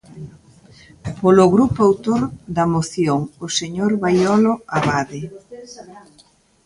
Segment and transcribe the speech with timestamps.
[1.21, 2.21] Polo grupo autor
[2.55, 5.21] da moción, o señor Baiolo Abade.